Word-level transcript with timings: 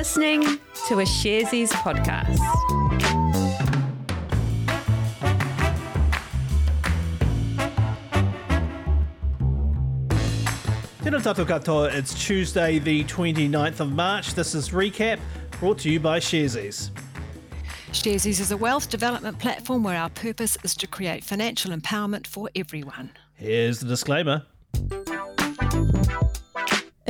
listening 0.00 0.40
to 0.88 1.00
a 1.00 1.04
Sharesies 1.04 1.68
podcast. 1.84 2.38
Tēnā 11.02 11.20
tātou 11.20 11.44
katoa, 11.44 11.92
it's 11.92 12.14
Tuesday 12.14 12.78
the 12.78 13.04
29th 13.04 13.80
of 13.80 13.92
March. 13.92 14.32
This 14.32 14.54
is 14.54 14.70
Recap, 14.70 15.20
brought 15.58 15.76
to 15.80 15.90
you 15.90 16.00
by 16.00 16.18
Sharesies. 16.18 16.88
Sharesies 17.92 18.40
is 18.40 18.52
a 18.52 18.56
wealth 18.56 18.88
development 18.88 19.38
platform 19.38 19.82
where 19.82 19.98
our 19.98 20.08
purpose 20.08 20.56
is 20.64 20.74
to 20.76 20.86
create 20.86 21.22
financial 21.22 21.72
empowerment 21.72 22.26
for 22.26 22.48
everyone. 22.56 23.10
Here's 23.34 23.80
the 23.80 23.86
disclaimer. 23.86 24.46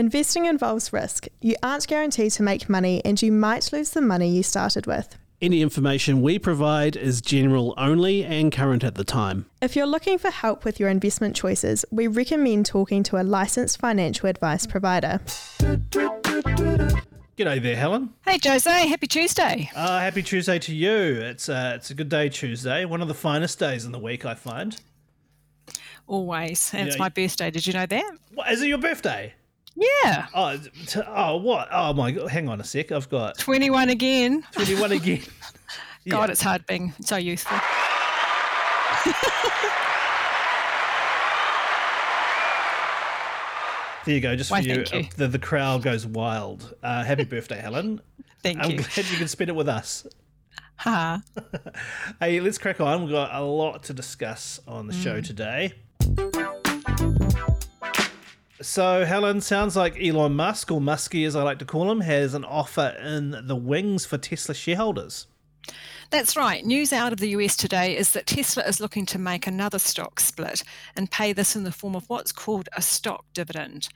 Investing 0.01 0.47
involves 0.47 0.95
risk. 0.95 1.27
You 1.43 1.57
aren't 1.63 1.87
guaranteed 1.87 2.33
to 2.33 2.43
make 2.43 2.71
money 2.71 3.03
and 3.05 3.21
you 3.21 3.31
might 3.31 3.71
lose 3.71 3.91
the 3.91 4.01
money 4.01 4.31
you 4.31 4.43
started 4.43 4.87
with. 4.87 5.19
Any 5.43 5.61
information 5.61 6.23
we 6.23 6.39
provide 6.39 6.97
is 6.97 7.21
general 7.21 7.75
only 7.77 8.25
and 8.25 8.51
current 8.51 8.83
at 8.83 8.95
the 8.95 9.05
time. 9.05 9.45
If 9.61 9.77
you're 9.77 9.85
looking 9.85 10.17
for 10.17 10.31
help 10.31 10.65
with 10.65 10.81
your 10.81 10.89
investment 10.89 11.37
choices, 11.37 11.85
we 11.91 12.07
recommend 12.07 12.65
talking 12.65 13.03
to 13.03 13.21
a 13.21 13.23
licensed 13.23 13.79
financial 13.79 14.27
advice 14.27 14.67
provider. 14.67 15.21
G'day 17.37 17.63
there, 17.63 17.77
Helen. 17.77 18.15
Hey, 18.25 18.39
Jose, 18.43 18.89
happy 18.89 19.07
Tuesday. 19.07 19.71
Uh, 19.77 20.01
happy 20.01 20.23
Tuesday 20.23 20.59
to 20.61 20.75
you. 20.75 20.93
It's 20.93 21.51
uh, 21.51 21.75
it's 21.77 21.91
a 21.91 21.95
good 21.95 22.09
day, 22.09 22.31
Tuesday. 22.31 22.87
One 22.87 23.03
of 23.03 23.09
the 23.09 23.15
finest 23.15 23.59
days 23.59 23.85
in 23.85 23.93
the 23.93 23.99
week, 23.99 24.25
I 24.25 24.33
find. 24.33 24.81
Always. 26.07 26.73
And 26.73 26.87
Yeah, 26.87 26.87
it's 26.87 26.99
my 26.99 27.11
birthday. 27.11 27.51
Did 27.51 27.67
you 27.67 27.75
know 27.75 27.85
that? 27.85 28.13
What, 28.33 28.51
is 28.51 28.63
it 28.63 28.69
your 28.69 28.79
birthday? 28.79 29.35
Yeah. 29.77 30.27
Oh, 30.35 30.57
t- 30.87 31.01
oh, 31.07 31.37
what? 31.37 31.69
Oh 31.73 31.93
my 31.93 32.11
God! 32.11 32.29
Hang 32.29 32.49
on 32.49 32.61
a 32.61 32.65
sec. 32.65 32.93
I've 32.93 33.09
got 33.09 33.39
21 33.39 33.89
again. 33.89 34.45
21 34.53 34.93
again. 35.01 35.23
God, 36.09 36.29
Yeah. 36.29 36.33
it's 36.33 36.43
hard 36.43 36.67
being 36.67 36.93
so 37.01 37.17
youthful. 37.17 37.57
There 44.07 44.15
you 44.15 44.21
go. 44.23 44.35
Just 44.35 44.49
for 44.49 44.55
Why, 44.55 44.61
you, 44.61 44.75
thank 44.87 44.93
you. 44.93 45.01
Uh, 45.01 45.13
the, 45.17 45.29
the 45.29 45.39
crowd 45.39 45.83
goes 45.83 46.07
wild. 46.07 46.75
Uh, 46.83 47.05
happy 47.05 47.25
birthday, 47.25 47.59
Helen. 47.61 48.01
Thank 48.43 48.57
you. 48.57 48.63
I'm 48.63 48.77
glad 48.77 49.11
you 49.11 49.19
can 49.19 49.29
spend 49.29 49.51
it 49.51 49.53
with 49.57 49.69
us. 49.69 50.07
Ha. 50.77 51.21
Hey, 52.19 52.41
let's 52.41 52.57
crack 52.57 52.81
on. 52.81 53.03
We've 53.03 53.11
got 53.11 53.35
a 53.35 53.43
lot 53.45 53.83
to 53.85 53.93
discuss 53.93 54.59
on 54.67 54.87
the 54.87 54.95
Mm. 54.95 55.03
show 55.03 55.21
today. 55.21 55.75
So, 58.63 59.07
Helen, 59.07 59.41
sounds 59.41 59.75
like 59.75 59.97
Elon 59.99 60.35
Musk, 60.35 60.71
or 60.71 60.81
Muskie 60.81 61.27
as 61.27 61.35
I 61.35 61.43
like 61.43 61.59
to 61.61 61.65
call 61.65 61.91
him, 61.91 62.03
has 62.03 62.35
an 62.35 62.45
offer 62.45 62.95
in 63.03 63.47
the 63.47 63.57
wings 63.57 64.05
for 64.05 64.19
Tesla 64.19 64.55
shareholders. 64.55 65.27
That's 66.11 66.37
right. 66.37 66.65
News 66.65 66.93
out 66.93 67.13
of 67.13 67.21
the 67.21 67.29
US 67.31 67.57
today 67.57 67.97
is 67.97 68.13
that 68.13 68.27
Tesla 68.27 68.65
is 68.65 68.81
looking 68.81 69.07
to 69.07 69.19
make 69.19 69.47
another 69.47 69.79
stock 69.79 70.21
split 70.21 70.63
and 70.95 71.11
pay 71.11 71.33
this 71.33 71.57
in 71.57 71.65
the 71.65 71.73
form 71.73 71.95
of 71.95 72.05
what's 72.09 72.33
called 72.33 72.69
a 72.77 72.83
stock 72.83 73.25
dividend. 73.33 73.89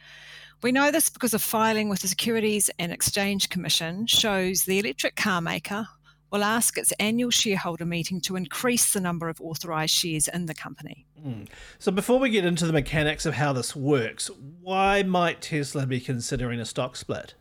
We 0.62 0.72
know 0.72 0.90
this 0.90 1.10
because 1.10 1.34
a 1.34 1.38
filing 1.38 1.90
with 1.90 2.00
the 2.00 2.08
Securities 2.08 2.70
and 2.78 2.90
Exchange 2.90 3.50
Commission 3.50 4.06
shows 4.06 4.64
the 4.64 4.78
electric 4.78 5.16
car 5.16 5.42
maker 5.42 5.88
will 6.34 6.42
ask 6.42 6.76
its 6.76 6.90
annual 6.98 7.30
shareholder 7.30 7.84
meeting 7.84 8.20
to 8.20 8.34
increase 8.34 8.92
the 8.92 9.00
number 9.00 9.28
of 9.28 9.40
authorised 9.40 9.94
shares 9.94 10.26
in 10.26 10.46
the 10.46 10.54
company. 10.54 11.06
Hmm. 11.22 11.44
So, 11.78 11.92
before 11.92 12.18
we 12.18 12.28
get 12.28 12.44
into 12.44 12.66
the 12.66 12.72
mechanics 12.72 13.24
of 13.24 13.34
how 13.34 13.52
this 13.52 13.76
works, 13.76 14.28
why 14.60 15.04
might 15.04 15.40
Tesla 15.40 15.86
be 15.86 16.00
considering 16.00 16.58
a 16.58 16.64
stock 16.64 16.96
split? 16.96 17.34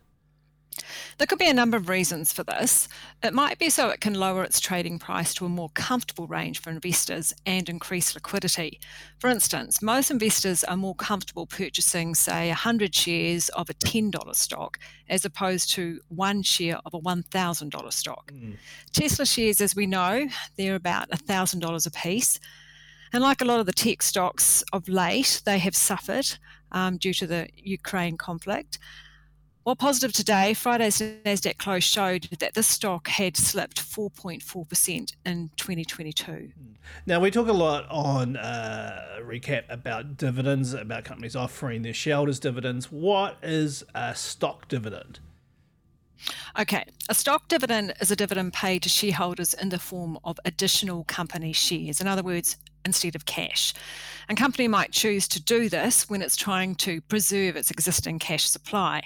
There 1.18 1.28
could 1.28 1.40
be 1.40 1.50
a 1.50 1.54
number 1.54 1.78
of 1.78 1.90
reasons 1.90 2.32
for 2.32 2.44
this. 2.44 2.88
It 3.22 3.34
might 3.34 3.60
be 3.60 3.70
so 3.70 3.90
it 3.90 4.02
can 4.02 4.14
lower 4.14 4.44
its 4.44 4.60
trading 4.60 5.00
price 5.00 5.34
to 5.36 5.46
a 5.46 5.50
more 5.50 5.70
comfortable 5.74 6.28
range 6.28 6.60
for 6.60 6.70
investors 6.70 7.34
and 7.46 7.68
increase 7.70 8.14
liquidity. 8.16 8.80
For 9.20 9.30
instance, 9.30 9.82
most 9.82 10.12
investors 10.12 10.64
are 10.64 10.78
more 10.78 10.96
comfortable 10.96 11.46
purchasing, 11.46 12.16
say, 12.16 12.48
100 12.50 12.94
shares 12.94 13.50
of 13.50 13.70
a 13.70 13.74
$10 13.74 14.36
stock 14.36 14.80
as 15.10 15.26
opposed 15.26 15.70
to 15.72 16.00
one 16.10 16.42
share 16.42 16.78
of 16.86 16.94
a 16.94 17.00
$1,000 17.00 17.94
stock. 17.94 18.32
Tesla 18.92 19.26
shares, 19.26 19.62
as 19.62 19.76
we 19.76 19.86
know, 19.86 20.28
they're 20.58 20.76
about 20.76 21.10
$1,000 21.12 21.88
a 21.88 21.92
piece. 21.92 22.40
And 23.12 23.22
like 23.22 23.42
a 23.42 23.46
lot 23.46 23.60
of 23.60 23.68
the 23.68 23.74
tech 23.74 24.02
stocks 24.02 24.64
of 24.74 24.90
late, 24.90 25.42
they 25.46 25.60
have 25.60 25.76
suffered 25.76 26.26
um, 26.72 26.98
due 26.98 27.14
to 27.14 27.28
the 27.28 27.48
Ukraine 27.56 28.18
conflict. 28.18 28.80
While 29.64 29.78
positive 29.78 30.12
today, 30.12 30.54
Friday's 30.54 31.00
Nasdaq 31.00 31.58
close 31.58 31.86
showed 31.86 32.28
that 32.40 32.54
this 32.54 32.68
stock 32.68 33.08
had 33.08 33.38
slipped 33.38 33.80
4.4% 33.80 35.14
in 35.26 35.52
2022. 35.56 36.52
Now, 37.06 37.22
we 37.22 37.32
talk 37.32 37.48
a 37.48 37.54
lot 37.54 37.86
on 37.90 38.36
uh, 38.36 39.20
recap 39.22 39.64
about 39.70 40.18
dividends, 40.18 40.74
about 40.74 41.06
companies 41.06 41.38
offering 41.38 41.82
their 41.82 41.94
shareholders 41.94 42.42
dividends. 42.42 42.92
What 42.92 43.38
is 43.42 43.86
a 43.96 44.14
stock 44.14 44.68
dividend? 44.68 45.20
Okay, 46.60 46.84
a 47.08 47.16
stock 47.16 47.48
dividend 47.48 47.94
is 48.02 48.12
a 48.12 48.18
dividend 48.18 48.52
paid 48.52 48.84
to 48.84 48.90
shareholders 48.90 49.54
in 49.54 49.70
the 49.70 49.80
form 49.80 50.20
of 50.26 50.40
additional 50.44 51.06
company 51.06 51.54
shares. 51.54 52.02
In 52.02 52.08
other 52.08 52.24
words, 52.24 52.58
instead 52.86 53.16
of 53.16 53.26
cash. 53.26 53.74
A 54.30 54.36
company 54.36 54.68
might 54.68 54.92
choose 54.92 55.28
to 55.30 55.42
do 55.42 55.70
this 55.70 56.10
when 56.10 56.22
it's 56.22 56.36
trying 56.36 56.76
to 56.76 57.02
preserve 57.02 57.56
its 57.56 57.72
existing 57.72 58.20
cash 58.20 58.50
supply. 58.50 59.04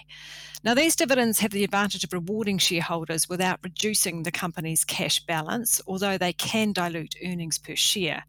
Now, 0.63 0.73
these 0.73 0.95
dividends 0.95 1.39
have 1.39 1.51
the 1.51 1.63
advantage 1.63 2.03
of 2.03 2.13
rewarding 2.13 2.57
shareholders 2.57 3.29
without 3.29 3.59
reducing 3.63 4.23
the 4.23 4.31
company's 4.31 4.83
cash 4.83 5.19
balance, 5.25 5.79
although 5.87 6.17
they 6.17 6.33
can 6.33 6.73
dilute 6.73 7.15
earnings 7.23 7.57
per 7.57 7.75
share. 7.75 8.25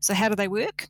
So, 0.00 0.14
how 0.14 0.28
do 0.28 0.34
they 0.34 0.48
work? 0.48 0.88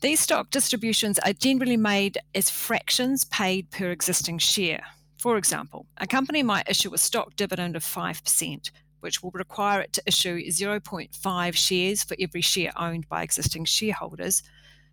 These 0.00 0.20
stock 0.20 0.50
distributions 0.50 1.18
are 1.20 1.32
generally 1.32 1.76
made 1.76 2.18
as 2.34 2.50
fractions 2.50 3.24
paid 3.26 3.70
per 3.70 3.90
existing 3.90 4.38
share. 4.38 4.82
For 5.18 5.36
example, 5.36 5.86
a 5.98 6.06
company 6.08 6.42
might 6.42 6.68
issue 6.68 6.92
a 6.92 6.98
stock 6.98 7.36
dividend 7.36 7.76
of 7.76 7.84
5%, 7.84 8.70
which 9.02 9.22
will 9.22 9.30
require 9.32 9.80
it 9.80 9.92
to 9.92 10.02
issue 10.06 10.38
0.5 10.38 11.54
shares 11.54 12.02
for 12.02 12.16
every 12.20 12.40
share 12.40 12.72
owned 12.76 13.08
by 13.08 13.22
existing 13.22 13.64
shareholders. 13.64 14.42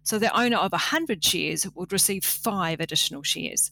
So 0.03 0.18
the 0.18 0.36
owner 0.38 0.58
of 0.58 0.72
100 0.72 1.24
shares 1.24 1.68
would 1.75 1.92
receive 1.92 2.25
five 2.25 2.80
additional 2.80 3.24
shares. 3.24 3.72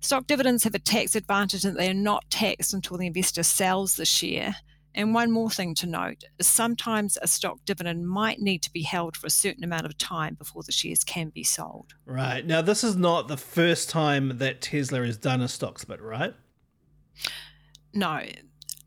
Stock 0.00 0.26
dividends 0.26 0.64
have 0.64 0.74
a 0.74 0.78
tax 0.78 1.14
advantage 1.14 1.64
in 1.64 1.74
that 1.74 1.80
they 1.80 1.88
are 1.88 1.94
not 1.94 2.28
taxed 2.28 2.74
until 2.74 2.98
the 2.98 3.06
investor 3.06 3.42
sells 3.42 3.96
the 3.96 4.04
share. 4.04 4.56
And 4.94 5.14
one 5.14 5.30
more 5.30 5.50
thing 5.50 5.74
to 5.76 5.86
note 5.86 6.24
is 6.38 6.46
sometimes 6.46 7.18
a 7.20 7.26
stock 7.26 7.58
dividend 7.64 8.08
might 8.08 8.40
need 8.40 8.62
to 8.62 8.72
be 8.72 8.82
held 8.82 9.16
for 9.16 9.26
a 9.26 9.30
certain 9.30 9.64
amount 9.64 9.86
of 9.86 9.96
time 9.98 10.34
before 10.34 10.62
the 10.62 10.72
shares 10.72 11.04
can 11.04 11.30
be 11.30 11.42
sold. 11.42 11.94
Right. 12.04 12.46
Now, 12.46 12.62
this 12.62 12.84
is 12.84 12.96
not 12.96 13.28
the 13.28 13.36
first 13.36 13.90
time 13.90 14.38
that 14.38 14.60
Tesla 14.60 15.04
has 15.04 15.16
done 15.16 15.40
a 15.40 15.48
stock 15.48 15.78
split, 15.78 16.00
right? 16.00 16.34
No. 17.92 18.20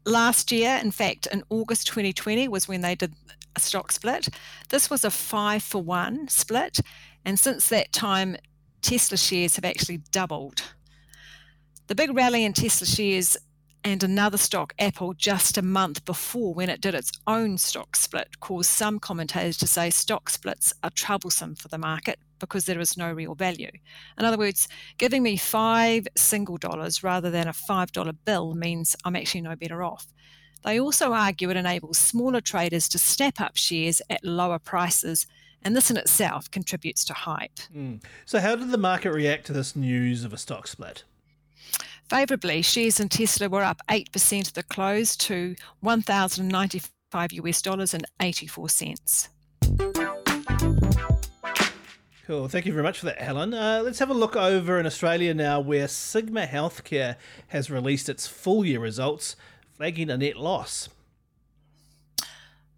Last 0.07 0.53
year, 0.53 0.79
in 0.81 0.91
fact, 0.91 1.27
in 1.33 1.43
August 1.49 1.87
2020 1.87 2.47
was 2.47 2.65
when 2.65 2.79
they 2.79 2.95
did 2.95 3.13
a 3.57 3.59
stock 3.59 3.91
split. 3.91 4.29
This 4.69 4.89
was 4.89 5.03
a 5.03 5.11
five 5.11 5.61
for 5.61 5.83
one 5.83 6.29
split. 6.29 6.79
And 7.25 7.37
since 7.37 7.67
that 7.67 7.91
time, 7.91 8.37
Tesla 8.81 9.17
shares 9.17 9.57
have 9.57 9.65
actually 9.65 9.97
doubled. 10.11 10.63
The 11.87 11.95
big 11.95 12.15
rally 12.15 12.45
in 12.45 12.53
Tesla 12.53 12.87
shares 12.87 13.35
and 13.87 14.03
another 14.03 14.37
stock, 14.37 14.73
Apple, 14.79 15.13
just 15.13 15.57
a 15.57 15.61
month 15.61 16.03
before 16.03 16.53
when 16.53 16.69
it 16.69 16.81
did 16.81 16.93
its 16.93 17.09
own 17.25 17.57
stock 17.57 17.95
split, 17.95 18.41
caused 18.41 18.69
some 18.69 18.99
commentators 18.99 19.55
to 19.59 19.65
say 19.65 19.89
stock 19.89 20.29
splits 20.29 20.73
are 20.83 20.89
troublesome 20.89 21.55
for 21.55 21.69
the 21.69 21.77
market 21.77 22.19
because 22.37 22.65
there 22.65 22.81
is 22.81 22.97
no 22.97 23.09
real 23.13 23.33
value. 23.33 23.71
In 24.19 24.25
other 24.25 24.37
words, 24.37 24.67
giving 24.97 25.23
me 25.23 25.37
five 25.37 26.05
single 26.17 26.57
dollars 26.57 27.01
rather 27.01 27.31
than 27.31 27.47
a 27.47 27.53
$5 27.53 28.13
bill 28.25 28.55
means 28.55 28.93
I'm 29.05 29.15
actually 29.15 29.39
no 29.39 29.55
better 29.55 29.81
off. 29.81 30.07
They 30.65 30.81
also 30.81 31.13
argue 31.13 31.49
it 31.49 31.55
enables 31.55 31.97
smaller 31.97 32.41
traders 32.41 32.89
to 32.89 32.97
snap 32.97 33.39
up 33.39 33.55
shares 33.55 34.01
at 34.09 34.21
lower 34.21 34.59
prices, 34.59 35.27
and 35.63 35.77
this 35.77 35.89
in 35.89 35.95
itself 35.95 36.51
contributes 36.51 37.05
to 37.05 37.13
hype. 37.13 37.57
Hmm. 37.71 37.95
So, 38.25 38.41
how 38.41 38.57
did 38.57 38.71
the 38.71 38.77
market 38.77 39.13
react 39.13 39.45
to 39.45 39.53
this 39.53 39.77
news 39.77 40.25
of 40.25 40.33
a 40.33 40.37
stock 40.37 40.67
split? 40.67 41.05
Favorably, 42.09 42.61
shares 42.61 43.01
in 43.01 43.09
Tesla 43.09 43.49
were 43.49 43.63
up 43.63 43.81
8% 43.89 44.47
at 44.47 44.53
the 44.53 44.63
close 44.63 45.17
to 45.17 45.55
1,095 45.81 47.33
US 47.33 47.61
dollars 47.61 47.93
and 47.93 48.05
84 48.21 48.69
cents. 48.69 49.29
Cool. 52.25 52.47
Thank 52.49 52.65
you 52.65 52.73
very 52.73 52.83
much 52.83 52.99
for 52.99 53.05
that, 53.05 53.21
Helen. 53.21 53.53
Uh, 53.53 53.81
let's 53.83 53.99
have 53.99 54.09
a 54.09 54.13
look 54.13 54.35
over 54.35 54.79
in 54.79 54.85
Australia 54.85 55.33
now, 55.33 55.59
where 55.59 55.87
Sigma 55.87 56.45
Healthcare 56.45 57.15
has 57.47 57.69
released 57.69 58.09
its 58.09 58.27
full 58.27 58.65
year 58.65 58.79
results, 58.79 59.35
flagging 59.77 60.09
a 60.09 60.17
net 60.17 60.35
loss. 60.35 60.89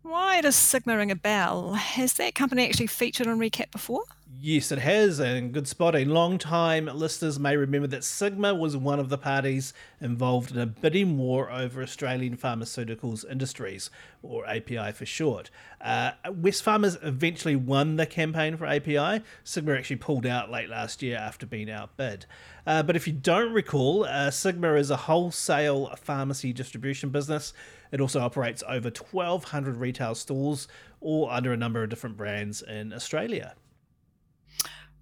Why 0.01 0.41
does 0.41 0.55
Sigma 0.55 0.97
ring 0.97 1.11
a 1.11 1.15
bell? 1.15 1.73
Has 1.73 2.13
that 2.15 2.35
company 2.35 2.65
actually 2.67 2.87
featured 2.87 3.27
on 3.27 3.39
Recap 3.39 3.71
before? 3.71 4.03
Yes, 4.37 4.71
it 4.71 4.77
has, 4.77 5.19
and 5.19 5.51
good 5.51 5.67
spotting. 5.67 6.09
Long 6.09 6.37
time 6.37 6.85
listeners 6.85 7.39
may 7.39 7.57
remember 7.57 7.87
that 7.87 8.03
Sigma 8.03 8.53
was 8.53 8.77
one 8.77 8.99
of 8.99 9.09
the 9.09 9.17
parties 9.17 9.73
involved 9.99 10.51
in 10.51 10.59
a 10.59 10.67
bidding 10.67 11.17
war 11.17 11.49
over 11.49 11.81
Australian 11.81 12.37
pharmaceuticals 12.37 13.29
industries, 13.29 13.89
or 14.21 14.45
API 14.47 14.91
for 14.91 15.07
short. 15.07 15.49
Uh, 15.81 16.11
Wesfarmers 16.25 17.03
eventually 17.03 17.55
won 17.55 17.95
the 17.95 18.05
campaign 18.05 18.55
for 18.55 18.67
API. 18.67 19.23
Sigma 19.43 19.73
actually 19.73 19.95
pulled 19.95 20.27
out 20.27 20.51
late 20.51 20.69
last 20.69 21.01
year 21.01 21.17
after 21.17 21.47
being 21.47 21.71
outbid. 21.71 22.27
Uh, 22.67 22.83
but 22.83 22.95
if 22.95 23.07
you 23.07 23.13
don't 23.13 23.51
recall, 23.51 24.05
uh, 24.05 24.29
Sigma 24.29 24.75
is 24.75 24.91
a 24.91 24.97
wholesale 24.97 25.95
pharmacy 25.95 26.53
distribution 26.53 27.09
business. 27.09 27.51
It 27.91 27.99
also 27.99 28.19
operates 28.19 28.61
over 28.67 28.91
1,200 28.91 29.77
retail 29.77 30.13
stores, 30.13 30.67
all 31.01 31.27
under 31.31 31.51
a 31.51 31.57
number 31.57 31.81
of 31.81 31.89
different 31.89 32.15
brands 32.15 32.61
in 32.61 32.93
Australia. 32.93 33.55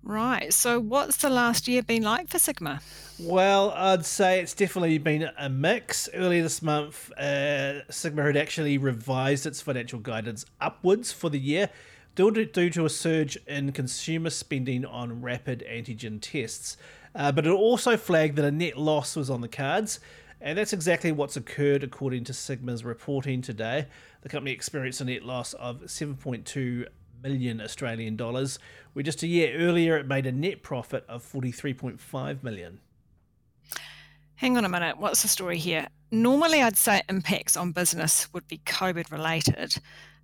Right. 0.08 0.54
So, 0.54 0.80
what's 0.80 1.18
the 1.18 1.30
last 1.30 1.68
year 1.68 1.84
been 1.84 2.04
like 2.04 2.30
for 2.30 2.40
Sigma? 2.40 2.80
Well, 3.20 3.72
I'd 3.72 4.06
say 4.06 4.40
it's 4.40 4.54
definitely 4.54 4.98
been 5.00 5.30
a 5.38 5.50
mix. 5.50 6.08
Earlier 6.14 6.44
this 6.44 6.62
month, 6.62 7.12
uh, 7.20 7.82
Sigma 7.92 8.24
had 8.24 8.38
actually 8.38 8.78
revised 8.78 9.46
its 9.46 9.60
financial 9.60 10.00
guidance 10.00 10.46
upwards 10.62 11.12
for 11.12 11.30
the 11.30 11.38
year 11.38 11.70
due 12.16 12.32
to, 12.32 12.46
due 12.46 12.70
to 12.70 12.86
a 12.86 12.90
surge 12.90 13.38
in 13.48 13.74
consumer 13.74 14.30
spending 14.30 14.86
on 14.86 15.22
rapid 15.22 15.62
antigen 15.70 16.22
tests. 16.22 16.78
Uh, 17.14 17.34
but 17.34 17.46
it 17.46 17.52
also 17.52 17.98
flagged 17.98 18.38
that 18.38 18.46
a 18.46 18.52
net 18.52 18.78
loss 18.78 19.18
was 19.18 19.30
on 19.30 19.42
the 19.42 19.50
cards. 19.50 20.00
And 20.40 20.58
that's 20.58 20.72
exactly 20.72 21.12
what's 21.12 21.36
occurred 21.36 21.84
according 21.84 22.24
to 22.26 22.34
Sigma's 22.34 22.86
reporting 22.86 23.42
today. 23.42 23.88
The 24.22 24.30
company 24.30 24.52
experienced 24.52 25.02
a 25.02 25.06
net 25.06 25.24
loss 25.24 25.54
of 25.54 25.82
7.2 25.82 26.86
million 27.22 27.62
Australian 27.62 28.16
dollars, 28.16 28.60
where 28.94 29.04
just 29.04 29.24
a 29.24 29.28
year 29.28 29.58
earlier 29.58 29.98
it 29.98 30.08
made 30.08 30.26
a 30.26 30.32
net 30.32 30.64
profit 30.64 31.06
of 31.08 31.24
43.5 31.24 32.44
million. 32.44 32.80
Hang 34.36 34.56
on 34.56 34.66
a 34.66 34.70
minute, 34.70 34.98
what's 35.00 35.24
the 35.24 35.28
story 35.28 35.58
here? 35.58 35.88
Normally, 36.12 36.62
I'd 36.62 36.78
say 36.78 37.02
impacts 37.10 37.58
on 37.58 37.72
business 37.72 38.32
would 38.34 38.48
be 38.48 38.60
COVID 38.60 39.12
related, 39.12 39.80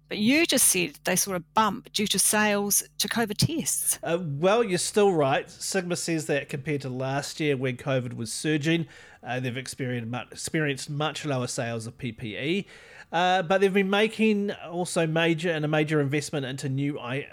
but 0.07 0.18
you 0.19 0.45
just 0.45 0.68
said 0.68 1.00
they 1.04 1.16
saw 1.16 1.34
a 1.34 1.40
bump 1.40 1.92
due 1.92 2.07
to 2.07 2.19
sales 2.19 2.84
to 3.00 3.07
COVID 3.07 3.38
tests. 3.38 3.98
Uh, 4.04 4.19
well, 4.22 4.63
you're 4.63 4.78
still 4.78 5.12
right. 5.12 5.50
Sigma 5.50 5.96
says 5.96 6.28
that 6.28 6.48
compared 6.48 6.81
to 6.81 6.89
last 6.89 7.39
year 7.39 7.57
when 7.57 7.75
COVID 7.75 8.13
was 8.13 8.31
surging, 8.31 8.86
uh, 9.24 9.39
they've 9.39 9.57
experienced 9.57 10.10
much, 10.10 10.28
experienced 10.31 10.89
much 10.89 11.25
lower 11.25 11.48
sales 11.48 11.88
of 11.88 11.98
PPE. 11.98 12.66
Uh, 13.13 13.44
but 13.44 13.62
they've 13.62 13.74
been 13.74 13.92
making 13.92 14.51
also 14.71 15.06
major 15.06 15.51
and 15.51 15.63
a 15.63 15.68
major 15.68 16.01
investment 16.01 16.48
into 16.48 16.68
new 16.68 17.00
I 17.00 17.27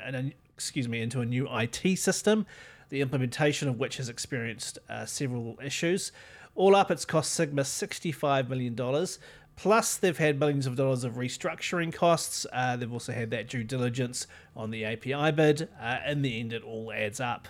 excuse 0.55 0.87
me 0.87 1.01
into 1.01 1.23
a 1.23 1.25
new 1.27 1.49
IT 1.51 1.99
system, 1.99 2.47
the 2.91 3.01
implementation 3.01 3.67
of 3.67 3.79
which 3.79 3.97
has 3.97 4.11
experienced 4.11 4.79
uh, 4.91 5.07
several 5.07 5.59
issues. 5.65 6.13
All 6.55 6.77
up, 6.77 6.91
it's 6.91 7.07
cost 7.07 7.33
Sigma 7.33 7.65
sixty-five 7.65 8.51
million 8.51 8.75
dollars. 8.75 9.19
Plus, 9.57 9.97
they've 9.97 10.17
had 10.17 10.39
millions 10.39 10.67
of 10.67 10.77
dollars 10.77 11.05
of 11.05 11.15
restructuring 11.15 11.93
costs. 11.93 12.47
Uh, 12.53 12.77
they've 12.77 12.93
also 12.93 13.13
had 13.13 13.31
that 13.31 13.49
due 13.49 13.65
diligence 13.65 14.27
on 14.57 14.71
the 14.71 14.85
API 14.85 15.33
bid. 15.33 15.69
Uh, 15.81 15.99
in 16.07 16.23
the 16.23 16.41
end, 16.41 16.53
it 16.53 16.63
all 16.63 16.93
adds 16.93 17.21
up. 17.21 17.49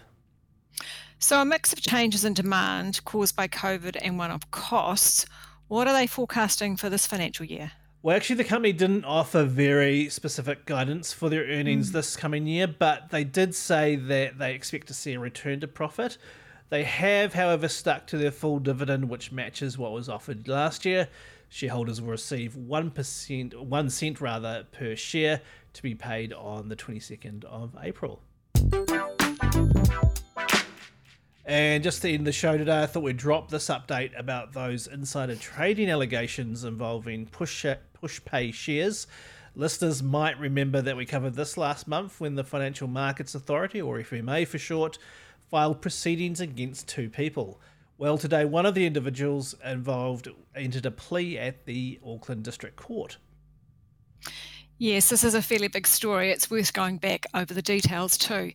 So, 1.19 1.41
a 1.41 1.45
mix 1.45 1.73
of 1.73 1.81
changes 1.81 2.25
in 2.25 2.35
demand 2.35 3.05
caused 3.05 3.37
by 3.37 3.49
COVID 3.49 3.97
and 4.01 4.19
one 4.19 4.31
off 4.31 4.49
costs. 4.51 5.27
What 5.69 5.87
are 5.87 5.93
they 5.93 6.07
forecasting 6.07 6.77
for 6.77 6.89
this 6.89 7.07
financial 7.07 7.47
year? 7.47 7.73
Well, 8.03 8.17
actually, 8.17 8.37
the 8.37 8.45
company 8.45 8.73
didn't 8.73 9.05
offer 9.05 9.45
very 9.45 10.09
specific 10.09 10.65
guidance 10.65 11.13
for 11.13 11.29
their 11.29 11.45
earnings 11.45 11.91
mm. 11.91 11.93
this 11.93 12.17
coming 12.17 12.47
year, 12.47 12.67
but 12.67 13.11
they 13.11 13.25
did 13.25 13.55
say 13.55 13.95
that 13.95 14.39
they 14.39 14.55
expect 14.55 14.87
to 14.87 14.95
see 14.95 15.13
a 15.13 15.21
return 15.21 15.61
to 15.61 15.69
profit. 15.69 16.17
They 16.71 16.85
have, 16.85 17.35
however, 17.35 17.69
stuck 17.69 18.07
to 18.07 18.17
their 18.17 18.31
full 18.31 18.59
dividend, 18.59 19.11
which 19.11 19.33
matches 19.33 19.77
what 19.77 19.93
was 19.93 20.09
offered 20.09 20.49
last 20.49 20.87
year. 20.87 21.09
Shareholders 21.51 22.01
will 22.01 22.13
receive 22.13 22.55
1%, 22.55 23.55
1 23.55 23.91
cent 23.91 24.21
rather, 24.23 24.67
per 24.73 24.97
share 24.97 25.43
to 25.75 25.83
be 25.83 25.95
paid 25.95 26.33
on 26.33 26.71
the 26.71 26.77
22nd 26.77 27.45
of 27.45 27.77
April. 27.83 28.23
And 31.51 31.83
just 31.83 32.07
end 32.07 32.29
the 32.29 32.31
show 32.31 32.57
today, 32.57 32.85
I 32.85 32.87
thought 32.87 33.03
we'd 33.03 33.17
drop 33.17 33.51
this 33.51 33.67
update 33.71 34.17
about 34.17 34.53
those 34.53 34.87
insider 34.87 35.35
trading 35.35 35.91
allegations 35.91 36.63
involving 36.63 37.27
push 37.27 37.67
Pushpay 38.01 38.55
shares. 38.55 39.09
Listeners 39.57 40.01
might 40.01 40.39
remember 40.39 40.81
that 40.81 40.97
we 40.97 41.05
covered 41.05 41.35
this 41.35 41.57
last 41.57 41.89
month 41.89 42.21
when 42.21 42.37
the 42.37 42.45
Financial 42.45 42.87
Markets 42.87 43.35
Authority, 43.35 43.83
or 43.83 43.99
FMA 43.99 44.47
for 44.47 44.59
short, 44.59 44.97
filed 45.51 45.83
proceedings 45.83 46.41
against 46.41 46.87
two 46.87 47.11
people. 47.11 47.61
Well, 47.99 48.17
today 48.17 48.45
one 48.45 48.65
of 48.65 48.77
the 48.77 48.87
individuals 48.87 49.57
involved 49.65 50.29
entered 50.55 50.87
a 50.87 50.93
plea 50.93 51.37
at 51.37 51.67
the 51.67 51.99
Auckland 52.07 52.45
District 52.45 52.77
Court. 52.77 53.17
Yes, 54.79 55.09
this 55.09 55.25
is 55.25 55.35
a 55.35 55.43
fairly 55.43 55.67
big 55.67 55.89
story. 55.89 56.31
It's 56.31 56.49
worth 56.49 56.73
going 56.73 56.99
back 56.99 57.27
over 57.35 57.53
the 57.53 57.61
details 57.61 58.17
too. 58.17 58.53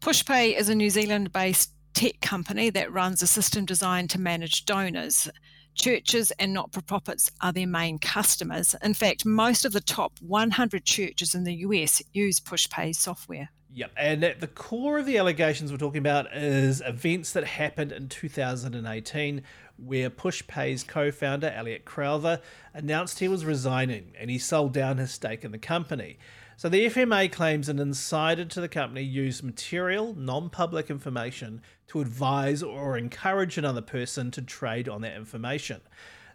Pushpay 0.00 0.56
is 0.56 0.68
a 0.68 0.76
New 0.76 0.90
Zealand 0.90 1.32
based 1.32 1.72
tech 1.96 2.20
company 2.20 2.68
that 2.68 2.92
runs 2.92 3.22
a 3.22 3.26
system 3.26 3.64
designed 3.64 4.10
to 4.10 4.20
manage 4.20 4.66
donors. 4.66 5.30
Churches 5.74 6.30
and 6.38 6.52
not 6.52 6.70
for 6.70 6.82
profits 6.82 7.30
are 7.40 7.54
their 7.54 7.66
main 7.66 7.98
customers. 7.98 8.76
In 8.82 8.92
fact, 8.92 9.24
most 9.24 9.64
of 9.64 9.72
the 9.72 9.80
top 9.80 10.12
100 10.20 10.84
churches 10.84 11.34
in 11.34 11.44
the 11.44 11.54
US 11.54 12.02
use 12.12 12.38
Pushpay 12.38 12.94
software. 12.94 13.48
Yep, 13.72 13.92
and 13.96 14.24
at 14.24 14.40
the 14.40 14.46
core 14.46 14.98
of 14.98 15.06
the 15.06 15.16
allegations 15.16 15.72
we're 15.72 15.78
talking 15.78 15.98
about 15.98 16.34
is 16.36 16.82
events 16.84 17.32
that 17.32 17.44
happened 17.44 17.92
in 17.92 18.10
2018 18.10 19.42
where 19.78 20.10
Pushpay's 20.10 20.84
co 20.84 21.10
founder, 21.10 21.48
Eliot 21.48 21.86
Crowther, 21.86 22.42
announced 22.74 23.20
he 23.20 23.28
was 23.28 23.46
resigning 23.46 24.12
and 24.20 24.28
he 24.28 24.38
sold 24.38 24.74
down 24.74 24.98
his 24.98 25.12
stake 25.12 25.44
in 25.44 25.50
the 25.50 25.58
company. 25.58 26.18
So 26.58 26.70
the 26.70 26.86
FMA 26.86 27.30
claims 27.30 27.68
an 27.68 27.78
insider 27.78 28.46
to 28.46 28.60
the 28.62 28.68
company 28.68 29.02
used 29.02 29.42
material, 29.42 30.14
non 30.14 30.48
public 30.48 30.88
information 30.88 31.60
to 31.88 32.00
advise 32.00 32.62
or 32.62 32.96
encourage 32.96 33.58
another 33.58 33.82
person 33.82 34.30
to 34.30 34.40
trade 34.40 34.88
on 34.88 35.02
that 35.02 35.16
information. 35.16 35.82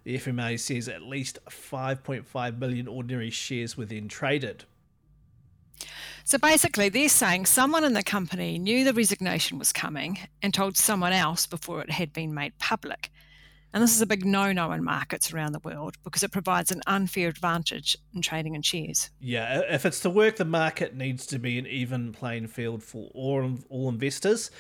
The 0.04 0.20
FMA 0.20 0.60
says 0.60 0.88
at 0.88 1.02
least 1.02 1.40
5.5 1.50 2.60
million 2.60 2.88
ordinary 2.88 3.32
shares 3.32 3.76
were 3.76 3.86
then 3.86 4.08
traded. 4.08 4.66
So 6.24 6.38
basically, 6.38 6.90
they're 6.90 7.10
saying 7.10 7.48
someone 7.48 7.84
in 7.84 7.94
the 7.94 8.04
company 8.04 8.60
knew 8.60 8.84
the 8.84 8.94
resignation 8.94 9.58
was 9.58 9.74
coming 9.74 10.20
and 10.44 10.54
told 10.54 10.78
someone 10.78 11.14
else 11.14 11.48
before 11.48 11.82
it 11.82 11.90
had 11.90 12.14
been 12.14 12.34
made 12.34 12.58
public. 12.60 13.11
And 13.74 13.82
this 13.82 13.96
is 13.96 14.02
a 14.02 14.06
big 14.06 14.26
no 14.26 14.52
no 14.52 14.72
in 14.72 14.84
markets 14.84 15.34
around 15.34 15.54
the 15.54 15.60
world 15.60 15.96
because 16.04 16.24
it 16.24 16.32
provides 16.32 16.72
an 16.72 16.82
unfair 16.88 17.30
advantage 17.30 17.98
in 18.14 18.22
trading 18.22 18.56
in 18.56 18.62
shares. 18.62 19.10
Yeah, 19.20 19.62
if 19.70 19.86
it's 19.86 20.00
to 20.02 20.10
work, 20.10 20.36
the 20.36 20.46
market 20.46 20.96
needs 20.96 21.26
to 21.28 21.40
be 21.40 21.58
an 21.58 21.68
even 21.68 22.12
playing 22.12 22.48
field 22.48 22.84
for 22.84 23.10
all, 23.14 23.58
all 23.70 23.90
investors. 23.90 24.52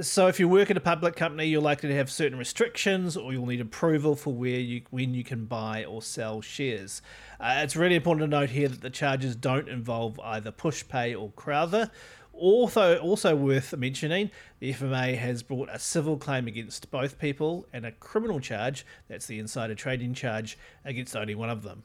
So 0.00 0.28
if 0.28 0.38
you 0.38 0.48
work 0.48 0.70
at 0.70 0.76
a 0.76 0.80
public 0.80 1.16
company, 1.16 1.46
you're 1.46 1.60
likely 1.60 1.88
to 1.88 1.94
have 1.96 2.10
certain 2.10 2.38
restrictions, 2.38 3.16
or 3.16 3.32
you'll 3.32 3.46
need 3.46 3.60
approval 3.60 4.14
for 4.14 4.32
where 4.32 4.60
you 4.60 4.82
when 4.90 5.14
you 5.14 5.24
can 5.24 5.46
buy 5.46 5.84
or 5.84 6.00
sell 6.00 6.40
shares. 6.40 7.02
Uh, 7.40 7.56
it's 7.58 7.74
really 7.74 7.96
important 7.96 8.22
to 8.22 8.28
note 8.28 8.50
here 8.50 8.68
that 8.68 8.82
the 8.82 8.90
charges 8.90 9.34
don't 9.34 9.68
involve 9.68 10.20
either 10.20 10.52
Pushpay 10.52 11.20
or 11.20 11.32
Crowther. 11.32 11.90
Also, 12.32 12.98
also 12.98 13.36
worth 13.36 13.76
mentioning, 13.76 14.30
the 14.60 14.72
FMA 14.72 15.16
has 15.18 15.42
brought 15.42 15.68
a 15.70 15.78
civil 15.78 16.16
claim 16.16 16.46
against 16.46 16.90
both 16.90 17.18
people 17.18 17.66
and 17.72 17.84
a 17.84 17.92
criminal 17.92 18.40
charge, 18.40 18.86
that's 19.08 19.26
the 19.26 19.38
insider 19.38 19.74
trading 19.74 20.14
charge, 20.14 20.56
against 20.84 21.14
only 21.14 21.34
one 21.34 21.50
of 21.50 21.62
them. 21.62 21.82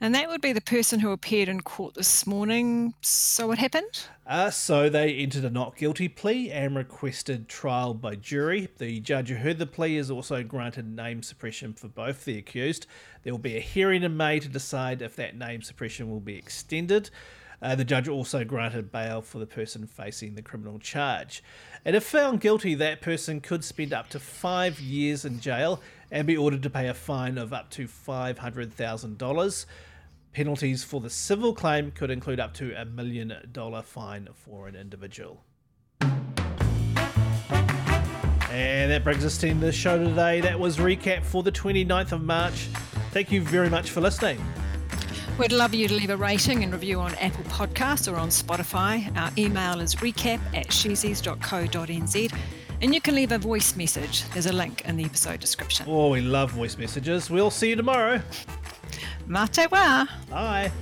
And 0.00 0.14
that 0.14 0.28
would 0.28 0.40
be 0.40 0.52
the 0.52 0.60
person 0.60 1.00
who 1.00 1.10
appeared 1.10 1.48
in 1.48 1.60
court 1.62 1.94
this 1.94 2.26
morning. 2.26 2.94
So 3.00 3.48
what 3.48 3.58
happened? 3.58 4.04
Uh, 4.26 4.50
so 4.50 4.88
they 4.88 5.14
entered 5.14 5.44
a 5.44 5.50
not 5.50 5.76
guilty 5.76 6.08
plea 6.08 6.52
and 6.52 6.76
requested 6.76 7.48
trial 7.48 7.94
by 7.94 8.14
jury. 8.14 8.68
The 8.78 9.00
judge 9.00 9.30
who 9.30 9.36
heard 9.36 9.58
the 9.58 9.66
plea 9.66 9.96
has 9.96 10.10
also 10.10 10.44
granted 10.44 10.86
name 10.94 11.22
suppression 11.24 11.72
for 11.72 11.88
both 11.88 12.24
the 12.24 12.38
accused. 12.38 12.86
There 13.24 13.32
will 13.32 13.38
be 13.38 13.56
a 13.56 13.60
hearing 13.60 14.04
in 14.04 14.16
May 14.16 14.38
to 14.38 14.48
decide 14.48 15.02
if 15.02 15.16
that 15.16 15.36
name 15.36 15.62
suppression 15.62 16.08
will 16.08 16.20
be 16.20 16.36
extended. 16.36 17.10
Uh, 17.60 17.74
the 17.74 17.84
judge 17.84 18.08
also 18.08 18.44
granted 18.44 18.92
bail 18.92 19.20
for 19.20 19.38
the 19.38 19.46
person 19.46 19.86
facing 19.86 20.34
the 20.34 20.42
criminal 20.42 20.78
charge. 20.78 21.42
And 21.84 21.96
if 21.96 22.04
found 22.04 22.40
guilty, 22.40 22.74
that 22.76 23.00
person 23.00 23.40
could 23.40 23.64
spend 23.64 23.92
up 23.92 24.08
to 24.10 24.20
five 24.20 24.78
years 24.80 25.24
in 25.24 25.40
jail 25.40 25.80
and 26.10 26.26
be 26.26 26.36
ordered 26.36 26.62
to 26.62 26.70
pay 26.70 26.88
a 26.88 26.94
fine 26.94 27.36
of 27.36 27.52
up 27.52 27.70
to 27.70 27.86
$500,000. 27.86 29.66
Penalties 30.32 30.84
for 30.84 31.00
the 31.00 31.10
civil 31.10 31.52
claim 31.52 31.90
could 31.90 32.10
include 32.10 32.38
up 32.38 32.54
to 32.54 32.72
a 32.80 32.84
million 32.84 33.34
dollar 33.50 33.82
fine 33.82 34.28
for 34.34 34.68
an 34.68 34.76
individual. 34.76 35.42
And 38.50 38.90
that 38.90 39.04
brings 39.04 39.24
us 39.24 39.38
to 39.38 39.54
the 39.54 39.72
show 39.72 39.98
today. 39.98 40.40
That 40.40 40.58
was 40.58 40.78
recap 40.78 41.24
for 41.24 41.42
the 41.42 41.52
29th 41.52 42.12
of 42.12 42.22
March. 42.22 42.68
Thank 43.12 43.30
you 43.30 43.42
very 43.42 43.70
much 43.70 43.90
for 43.90 44.00
listening. 44.00 44.40
We'd 45.38 45.52
love 45.52 45.72
you 45.72 45.86
to 45.86 45.94
leave 45.94 46.10
a 46.10 46.16
rating 46.16 46.64
and 46.64 46.72
review 46.72 46.98
on 46.98 47.14
Apple 47.14 47.44
Podcasts 47.44 48.12
or 48.12 48.16
on 48.16 48.28
Spotify. 48.28 49.16
Our 49.16 49.30
email 49.38 49.80
is 49.80 49.94
recap 49.94 50.40
at 50.52 50.66
sharesies.co.nz 50.66 52.38
and 52.82 52.94
you 52.94 53.00
can 53.00 53.14
leave 53.14 53.30
a 53.30 53.38
voice 53.38 53.76
message. 53.76 54.28
There's 54.30 54.46
a 54.46 54.52
link 54.52 54.82
in 54.84 54.96
the 54.96 55.04
episode 55.04 55.38
description. 55.38 55.86
Oh, 55.88 56.10
we 56.10 56.22
love 56.22 56.50
voice 56.50 56.76
messages. 56.76 57.30
We'll 57.30 57.52
see 57.52 57.70
you 57.70 57.76
tomorrow. 57.76 58.20
Mate 59.28 59.70
wa! 59.70 60.06
Bye. 60.28 60.72